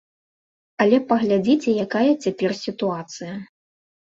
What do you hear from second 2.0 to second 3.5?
цяпер сітуацыя.